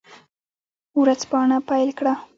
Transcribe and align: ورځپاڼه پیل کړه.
ورځپاڼه 1.01 1.57
پیل 1.69 1.89
کړه. 1.99 2.13